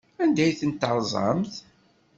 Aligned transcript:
Anda 0.23 0.41
ay 0.45 0.53
tent-terẓamt? 0.59 1.53